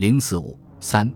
[0.00, 1.12] 零四五三，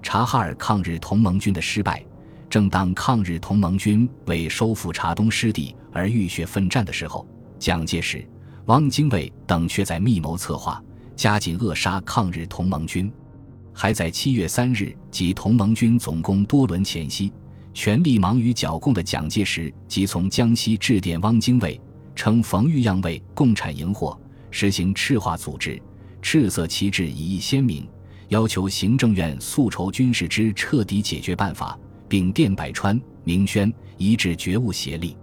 [0.00, 2.06] 察哈尔抗日同盟军的失败。
[2.48, 7.26] 正当抗日同盟军为收复察东失地而浴血奋战的时候，
[7.58, 8.24] 蒋介石、
[8.66, 10.80] 汪精卫等却在密谋策划，
[11.16, 13.12] 加紧扼杀抗日同盟军。
[13.72, 17.32] 还在七月三日即同盟军总攻多伦前夕，
[17.74, 21.80] 全力忙于剿共的蒋介石即从江西致电汪精卫，
[22.14, 24.16] 称冯玉样为共产营火，
[24.52, 25.82] 实行赤化组织，
[26.22, 27.84] 赤色旗帜以义鲜明，
[28.28, 31.78] 要求行政院速筹军事之彻底解决办法。
[32.08, 35.14] 并电百川、明宣一致觉悟协力。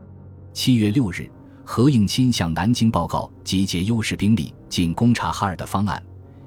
[0.54, 1.28] 七月六日，
[1.66, 6.02] 何应钦向南京报告集结优势兵力进攻察哈尔的方案，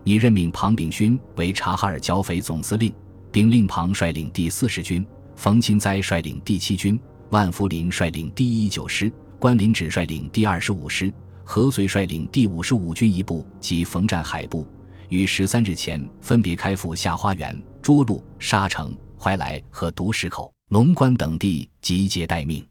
[0.04, 2.94] 拟任命庞炳勋为察哈尔剿匪总司令，
[3.32, 5.04] 并令庞率领第四十军，
[5.34, 6.98] 冯钦哉率领第七军，
[7.30, 14.64] 万福林率领第一九师，关林指率领第二十五师，何遂率领第五十五军一部及冯占海部，
[15.08, 18.96] 于十三日前分别开赴下花园、涿鹿、沙城。
[19.20, 22.64] 怀来和独石口、龙关等地集结待命。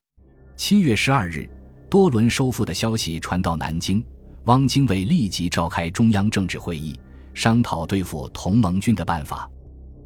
[0.56, 1.46] 七月十二日，
[1.90, 4.02] 多伦收复的消息传到南京，
[4.46, 6.98] 汪精卫立即召开中央政治会议，
[7.34, 9.52] 商讨对付同盟军的办法。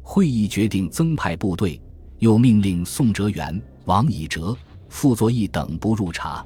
[0.02, 1.80] 会议决定增派部队，
[2.18, 4.56] 又命令宋哲元、王以哲、
[4.88, 6.44] 傅作义等部入察。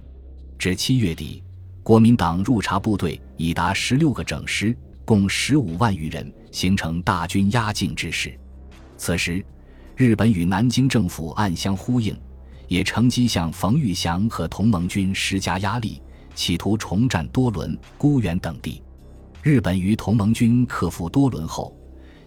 [0.59, 1.43] 至七月底，
[1.83, 8.39] 国民党入察部队已达十六个整师，共十五万余人，形成大军压境之势。
[8.99, 9.43] 此时。
[9.99, 12.15] 日本与南京政府暗相呼应，
[12.69, 16.03] 也乘机向冯玉祥和同盟军施加压力，
[16.35, 18.83] 企图重占多伦、孤原等地。
[19.43, 21.75] 日本于同盟军克服多伦后，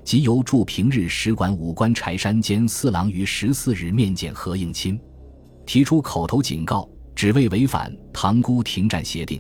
[0.04, 5.00] 即由驻平日使馆武官柴山兼四郎于十四日面见何应钦，
[5.64, 9.40] 提出口头警告，只为违反塘沽停战协定，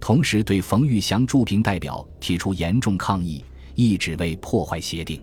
[0.00, 5.22] 同时对冯玉祥驻平代表提出严重抗议，意只为破坏协定。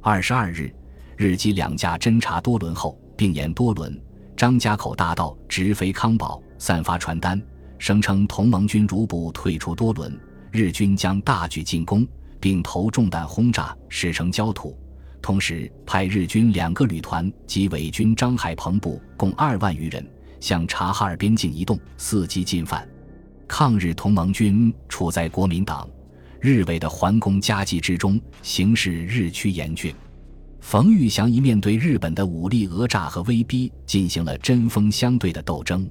[0.00, 0.72] 二十二日。
[1.16, 3.96] 日机两架侦察多伦后，并沿多伦、
[4.36, 7.40] 张家口大道直飞康保，散发传单，
[7.78, 12.04] 声称同盟军如不退出多伦，日军将大举进攻，
[12.40, 14.76] 并投重弹轰炸，使成焦土。
[15.22, 20.04] 同时，派日军两个旅团及伪军张海鹏部共二万余人
[20.40, 22.84] 向察哈尔边境移动，伺机进犯。
[23.46, 25.88] 抗日同盟军处在国民党、
[26.40, 29.94] 日伪的环攻夹击之中，形势日趋严峻。
[30.60, 35.88] 冯玉祥一面对日本的武力讹诈和威逼进行了针锋相对的斗争。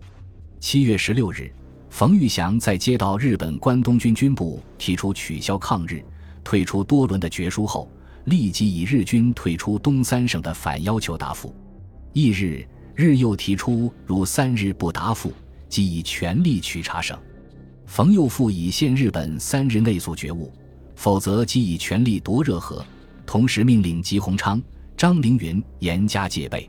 [0.59, 1.53] 七月十六日，
[1.90, 6.03] 冯玉祥在接到日本关东军军部提出取消抗日、
[6.44, 7.88] 退出多伦的决书后，
[8.25, 11.56] 立即以日军退出东三省的反要求答复。
[12.13, 15.31] 翌日，日又提出如三日不答复，
[15.69, 17.18] 即以全力取察省。
[17.94, 20.52] 冯又复以限日本三日内速觉悟，
[20.96, 22.84] 否则即以全力夺热河。
[23.24, 24.59] 同时命令吉鸿昌、
[24.98, 26.68] 张凌云严加戒备。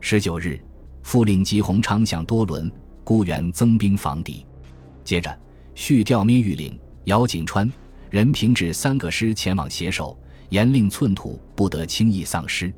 [0.00, 0.60] 十九日，
[1.04, 2.68] 复令吉鸿昌向多伦、
[3.04, 4.44] 孤原增兵防敌。
[5.04, 5.32] 接着，
[5.76, 7.72] 续调咩玉岭、姚景川、
[8.10, 12.74] 任平志三个师前往携手，严令寸土不得轻易丧失，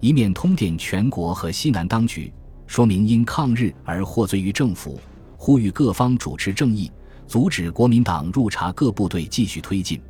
[0.00, 2.30] 以免通电全国和西南当局，
[2.66, 5.00] 说明因抗日而获罪于政府，
[5.38, 6.92] 呼吁各方主持正义，
[7.26, 10.00] 阻止国民党入察各部队继续推进。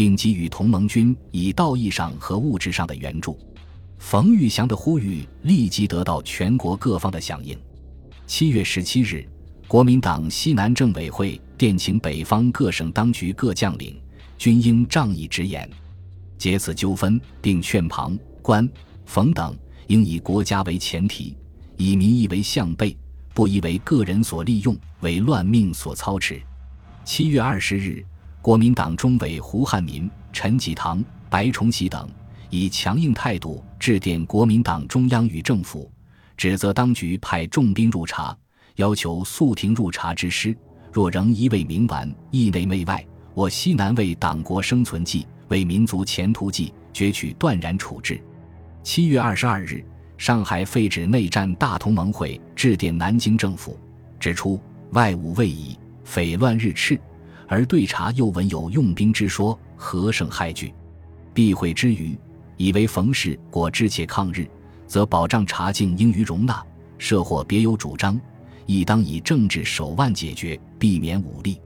[0.00, 3.38] 并给予同盟军以道义上和物质上的援助。
[3.98, 7.54] 冯玉祥的呼吁立即得到全国各方的响应。
[8.26, 9.28] 七月十七日，
[9.68, 14.00] 国民党西南政委会电请北方各省当局各将领，
[14.38, 15.68] 均应仗义直言，
[16.38, 18.66] 解此纠纷，并劝庞、关、
[19.04, 19.54] 冯等
[19.88, 21.36] 应以国家为前提，
[21.76, 22.96] 以民意为向背，
[23.34, 26.40] 不宜为个人所利用，为乱命所操持。
[27.12, 28.06] 七月二十日。
[28.40, 32.08] 国民党中委胡汉民、陈济棠、白崇禧等
[32.50, 35.90] 以强硬态度致电国民党中央与政府，
[36.36, 38.34] 指责当局派重兵入察，
[38.76, 40.56] 要求速停入察之师。
[40.92, 43.04] 若仍一味明顽，意内媚外，
[43.34, 48.22] 我西南为党国生存计，为民族前途计，决取断然处置。
[48.84, 49.84] 七月二十二日，
[50.16, 53.76] 上海废止内战大同盟会致电南京政府，
[54.20, 54.60] 指出
[54.92, 55.76] 外务未已，
[56.10, 56.98] 匪乱日炽。
[57.46, 60.74] 而对察又闻有用兵之说，何胜害惧？
[61.32, 62.18] 避讳之余，
[62.56, 64.48] 以为冯氏果知且抗日，
[64.88, 66.54] 则保障察境应予容纳；
[66.98, 68.20] 设或别有主张，
[68.66, 71.60] 亦当以政治手腕解决，避免武力。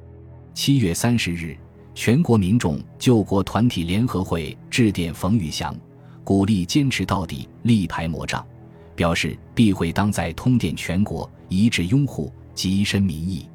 [0.52, 1.56] 七月三十日，
[1.94, 5.74] 全国民众救国团体联合会致电冯玉祥，
[6.22, 8.44] 鼓励坚持到底，力排魔障，
[8.94, 13.48] 表示避讳当在通电全国，一致拥护，极深民意。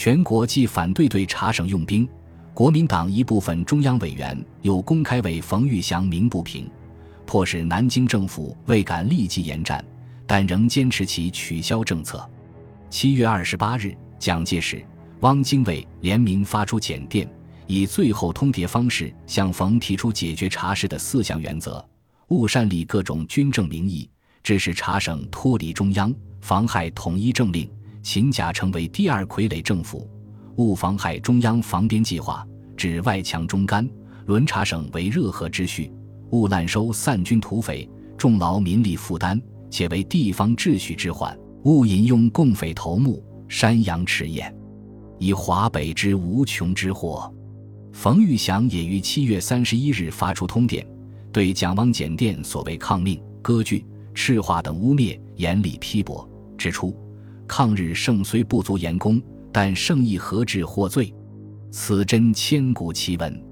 [0.00, 2.08] 全国既反对对察省用兵，
[2.54, 6.70] 国民党一部分中央委员又公开为冯玉祥鸣不平，
[7.26, 9.84] 迫使南京政府未敢立即延战，
[10.24, 12.24] 但仍坚持其取消政策。
[12.88, 14.86] 七月二十八日，蒋介石、
[15.18, 17.28] 汪精卫联名发出简电。
[17.66, 21.84] 以最后通牒方式向冯提出解决茶事的四项原则：
[22.28, 24.08] 勿擅立各种军政名义，
[24.44, 27.66] 致使茶省脱离中央，妨害统一政令；
[28.08, 30.08] 秦甲成为第二傀儡政府；
[30.56, 32.42] 勿妨害中央防边计划，
[32.74, 33.86] 致外强中干，
[34.24, 35.92] 轮查省为热河之序；
[36.30, 39.38] 勿滥收散军土匪，重劳民力负担，
[39.68, 44.56] 且为地方秩序之患；勿引用共匪头目，山羊赤焰，
[45.18, 47.30] 以华北之无穷之祸。
[47.92, 50.82] 冯玉祥也于七月三十一日发出通电，
[51.30, 53.84] 对蒋汪简电所谓抗命、割据、
[54.14, 56.26] 赤化等污蔑严厉批驳，
[56.56, 56.96] 指出
[57.48, 61.12] 抗日胜虽不足言功，但胜亦何至获罪？
[61.72, 63.42] 此真千古奇闻。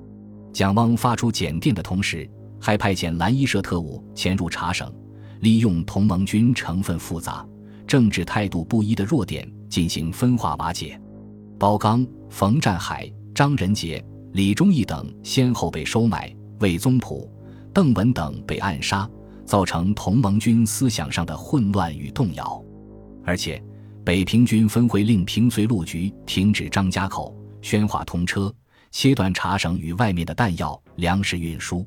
[0.52, 2.28] 蒋汪发出简电的同时，
[2.60, 4.92] 还派遣蓝衣社特务潜入茶省，
[5.40, 7.44] 利用同盟军成分复杂、
[7.86, 11.00] 政治态度不一的弱点进行分化瓦解。
[11.58, 14.04] 包刚、冯占海、张仁杰。
[14.32, 17.30] 李忠义等先后被收买，魏宗普、
[17.72, 19.08] 邓文等被暗杀，
[19.46, 22.62] 造成同盟军思想上的混乱与动摇。
[23.24, 23.62] 而且，
[24.06, 28.54] 北平军分会令平绥路局停止张家口、宣化通车，
[28.92, 31.84] 切断茶省与外面的弹药、粮食运输。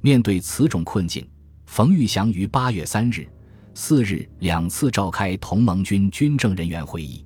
[0.00, 1.24] 面对此种困境，
[1.66, 3.28] 冯玉祥于八月三日、
[3.74, 7.24] 四日两次召开同盟军军政人员会议，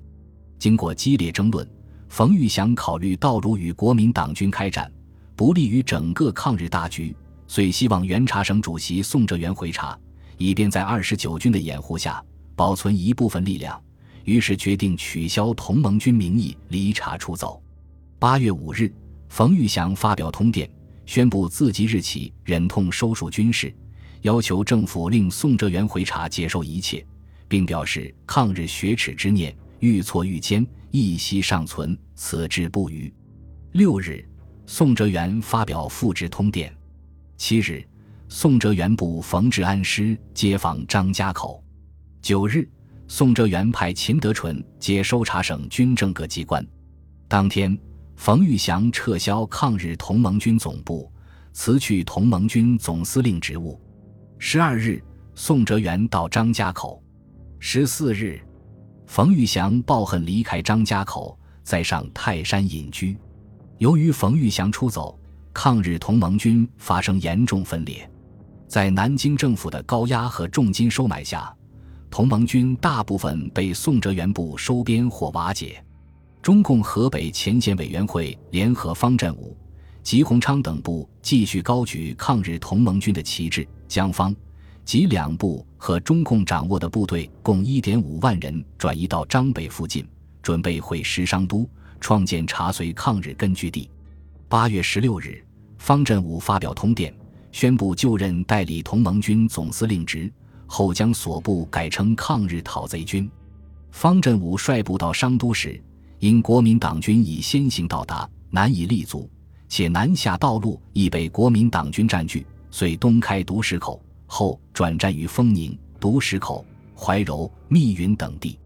[0.59, 1.67] 经过激烈争论。
[2.07, 4.87] 冯玉祥考虑道路与国民党军开战，
[5.35, 7.17] 不利于整个抗日大局，
[7.47, 9.97] 遂希望原茶省主席宋哲元回茶，
[10.37, 12.23] 以便在二十九军的掩护下
[12.55, 13.81] 保存一部分力量。
[14.27, 17.63] 于是决定取消同盟军名义离察出走。
[18.19, 18.93] 八月五日，
[19.29, 20.69] 冯玉祥发表通电，
[21.05, 23.73] 宣布自即日起忍痛收束军事，
[24.23, 27.05] 要求政府令宋哲元回茶接受一切，
[27.47, 30.67] 并表示抗日雪耻之念愈挫愈坚。
[30.91, 33.13] 一息尚存，此志不渝。
[33.71, 34.27] 六日，
[34.65, 36.75] 宋哲元发表复制通电。
[37.37, 37.81] 七日，
[38.27, 41.63] 宋哲元部冯治安师接访张家口。
[42.21, 42.67] 九日，
[43.07, 46.65] 宋哲元派秦德纯接收茶省军政各机关。
[47.27, 47.77] 当天，
[48.17, 51.09] 冯玉祥撤销抗日同盟军总部，
[51.53, 53.79] 辞去同盟军总司令职务。
[54.37, 55.01] 十二日，
[55.35, 57.01] 宋哲元到张家口。
[57.59, 58.39] 十四日。
[59.05, 63.17] 冯玉祥抱恨离开张家口，再上泰山隐居。
[63.77, 65.17] 由于冯玉祥出走，
[65.53, 68.09] 抗日同盟军发生严重分裂。
[68.67, 71.55] 在南京政府的高压和重金收买下，
[72.09, 75.83] 同盟军大部分被宋哲元部收编或瓦解。
[76.41, 79.55] 中共河北前线委员会联合方振武、
[80.01, 84.35] 吉鸿昌等部继续高举抗日同盟军的旗帜，将方。
[84.85, 90.07] 及两部和中共掌握的部队共一点五万人转移到张北附近，
[90.41, 91.69] 准备会师商都，
[91.99, 93.89] 创建察绥抗日根据地。
[94.47, 95.43] 八月十六日，
[95.77, 97.13] 方振武发表通电，
[97.51, 100.31] 宣布就任代理同盟军总司令职，
[100.67, 103.29] 后将所部改称抗日讨贼军。
[103.91, 105.81] 方振武率部到商都时，
[106.19, 109.27] 因国民党军已先行到达，难以立足，
[109.67, 113.99] 且南下道路已被国民党军占据，遂东开独石口。
[114.29, 118.59] 后转战于丰宁、独石口、怀柔、密云等地。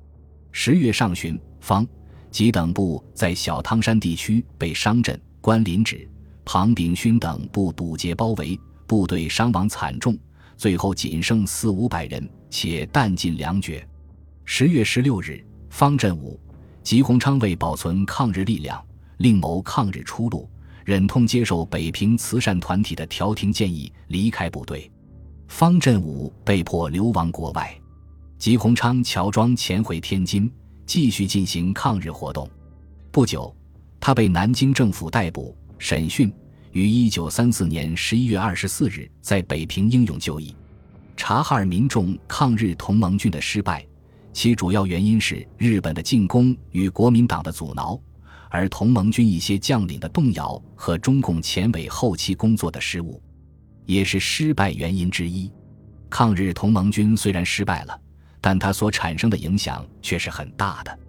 [0.52, 1.88] 十月上旬，方、
[2.32, 6.10] 吉等部在小汤山地区被商震、关林指、
[6.44, 10.18] 庞炳勋等部堵截包围，部队伤亡惨重，
[10.62, 13.84] 最后仅剩四五百人，且弹尽粮绝。
[14.46, 16.40] 十月十六日，方振武、
[16.84, 18.80] 吉鸿昌为保存抗日力量，
[19.18, 20.48] 另谋抗日出路，
[20.86, 24.88] 忍痛接受北平慈善团体的调停建议，离开部队。
[25.48, 27.76] 方振武被迫流亡国外，
[28.38, 30.48] 吉鸿昌乔装潜回天津，
[30.86, 32.48] 继续进行抗日活动。
[33.12, 33.52] 不久，
[34.00, 36.32] 他被南京政府逮捕审讯，
[36.72, 40.56] 于一九三四年十一月二十四日在北平英勇就义。
[41.18, 43.86] 察哈尔民众抗日同盟军的失败，
[44.32, 48.00] 其主要原因是日本的进攻与国民党的阻挠，
[48.50, 53.22] 而同盟军一些将领的动摇和中共前委后期工作的失误。
[53.86, 55.52] 也是失败原因之一。
[56.10, 58.00] 抗日同盟军虽然失败了，
[58.40, 61.00] 但它所产生的影响却是很大的。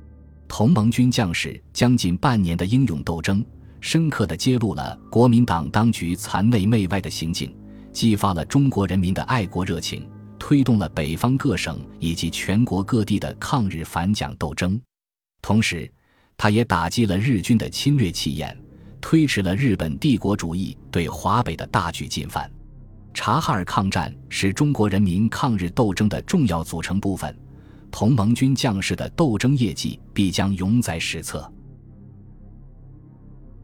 [0.49, 3.45] 同盟军将士将近半年的英勇斗争，
[3.83, 7.55] 深刻地揭露了国民党当局残内媚外的行径，
[7.93, 10.09] 激发了中国人民的爱国热情，
[10.39, 14.81] 推动了北方各省以及全国各地的抗日反蒋斗争。
[15.43, 15.93] 同时，
[16.37, 18.57] 他也打击了日军的侵略气焰。
[19.01, 22.49] 推迟了日本帝国主义对华北的大举进犯。
[23.13, 27.37] 察哈尔抗战是中国人民抗日斗争的重要组成部分，
[27.91, 31.53] 同盟军将士的斗争业绩必将永载史册。